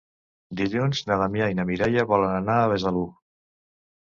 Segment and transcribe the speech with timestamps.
[0.61, 3.05] Dilluns na Damià i na Mireia volen anar a Besalú.